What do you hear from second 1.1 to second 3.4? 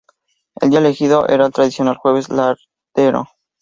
era el tradicional Jueves Lardero.